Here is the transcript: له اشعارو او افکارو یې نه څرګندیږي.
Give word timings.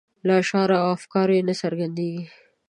له 0.27 0.33
اشعارو 0.41 0.75
او 0.83 0.87
افکارو 0.97 1.33
یې 1.37 1.43
نه 1.49 1.53
څرګندیږي. 1.61 2.23